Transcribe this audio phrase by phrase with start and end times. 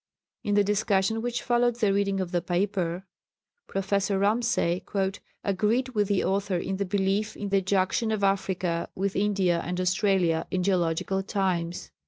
[0.43, 3.05] In the discussion which followed the reading of the paper,
[3.67, 4.83] Professor Ramsay
[5.43, 9.79] "agreed with the author in the belief in the junction of Africa with India and
[9.79, 11.91] Australia in geological times."